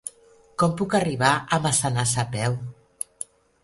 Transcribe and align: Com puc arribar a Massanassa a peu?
Com 0.63 0.73
puc 0.79 0.95
arribar 1.01 1.31
a 1.35 1.61
Massanassa 1.69 2.27
a 2.27 2.29
peu? 2.37 2.61